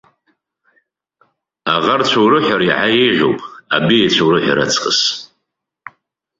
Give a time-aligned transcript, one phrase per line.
[1.73, 3.39] Аӷарцәа урыҳәар еиҳа еиӷьуп,
[3.75, 4.99] абеицәа урыҳәар ацкыс.